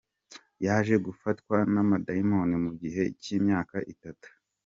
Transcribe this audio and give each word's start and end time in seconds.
Yaje 0.65 0.95
gufatwa 1.05 1.55
n’amadayimoni 1.73 2.55
mu 2.63 2.71
gihe 2.81 3.03
cy’imyaka 3.21 3.77
itatu. 3.93 4.27